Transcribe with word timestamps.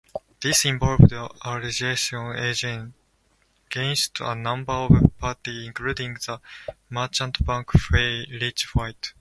This 0.39 0.65
involved 0.65 1.13
allegations 1.13 2.09
against 3.67 4.19
a 4.19 4.33
number 4.33 4.73
of 4.73 5.15
parties 5.19 5.67
including 5.67 6.15
the 6.15 6.41
merchant 6.89 7.45
bank 7.45 7.69
Fay 7.73 8.25
Richwhite. 8.31 9.09